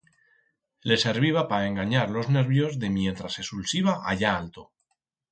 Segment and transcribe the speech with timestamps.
[0.91, 4.65] Le serviba pa enganyar los nervios de mientras se sulsiba allá alto.